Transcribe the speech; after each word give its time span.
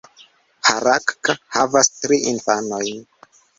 Harakka 0.69 1.35
havas 1.59 1.93
tri 1.99 2.21
infanojn. 2.35 3.07